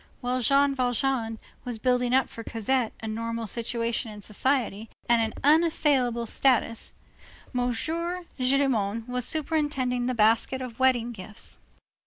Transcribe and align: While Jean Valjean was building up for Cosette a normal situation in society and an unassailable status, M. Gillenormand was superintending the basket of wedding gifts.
While 0.19 0.39
Jean 0.41 0.73
Valjean 0.73 1.37
was 1.63 1.77
building 1.77 2.11
up 2.11 2.27
for 2.27 2.43
Cosette 2.43 2.91
a 3.03 3.07
normal 3.07 3.45
situation 3.45 4.09
in 4.09 4.23
society 4.23 4.89
and 5.07 5.21
an 5.21 5.31
unassailable 5.43 6.25
status, 6.25 6.93
M. 7.53 7.71
Gillenormand 7.71 9.07
was 9.07 9.25
superintending 9.27 10.07
the 10.07 10.15
basket 10.15 10.59
of 10.59 10.79
wedding 10.79 11.11
gifts. 11.11 11.59